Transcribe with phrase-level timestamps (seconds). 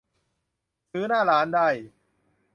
[0.91, 1.67] ซื้อหน้าร้านได้